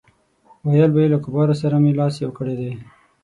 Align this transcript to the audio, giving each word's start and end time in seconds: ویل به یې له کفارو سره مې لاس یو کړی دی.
ویل 0.69 0.91
به 0.93 0.99
یې 1.03 1.11
له 1.13 1.17
کفارو 1.23 1.55
سره 1.61 1.75
مې 1.83 1.91
لاس 1.99 2.13
یو 2.23 2.31
کړی 2.37 2.55
دی. 2.59 2.71